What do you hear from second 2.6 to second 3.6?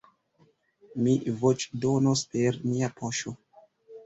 mia poŝo.